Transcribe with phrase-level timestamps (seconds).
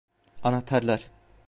[0.43, 1.09] Anahtarlar.